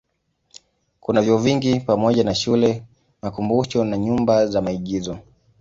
[0.99, 2.83] Kuna vyuo vingi pamoja na shule,
[3.21, 5.17] makumbusho na nyumba za maigizo.